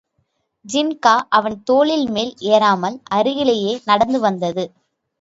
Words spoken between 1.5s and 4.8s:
தோளின்மேல் எறாமல் அருகிலேயே நடந்து வந்தது.